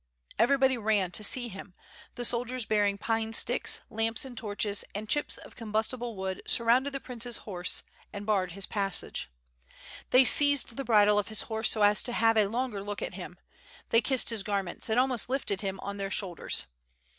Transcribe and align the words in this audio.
Everybody 0.39 0.79
ran 0.79 1.11
to 1.11 1.19
receive 1.19 1.51
him; 1.51 1.75
the 2.15 2.25
soldiers 2.25 2.65
bearing 2.65 2.97
pine 2.97 3.33
sticks, 3.33 3.81
lamps 3.91 4.25
and 4.25 4.35
torches 4.35 4.83
and 4.95 5.07
chips 5.07 5.37
of 5.37 5.55
combustible 5.55 6.15
wood 6.15 6.41
sur 6.47 6.63
rounded 6.65 6.91
the 6.93 6.99
prince's 6.99 7.37
horse 7.45 7.83
and 8.11 8.25
barred 8.25 8.53
his 8.53 8.65
passage. 8.65 9.29
They 10.09 10.25
seized 10.25 10.75
the 10.75 10.83
bridle 10.83 11.19
of 11.19 11.27
his 11.27 11.43
horse 11.43 11.69
so 11.69 11.83
as 11.83 12.01
to 12.01 12.13
have 12.13 12.35
a 12.35 12.47
longer 12.47 12.81
look 12.81 13.03
at 13.03 13.13
him, 13.13 13.37
they 13.89 14.01
kissed 14.01 14.31
his 14.31 14.41
garments, 14.41 14.89
and 14.89 14.99
almost 14.99 15.29
lifted 15.29 15.61
him 15.61 15.79
on 15.81 15.97
their 15.97 16.09
shoulders. 16.09 16.65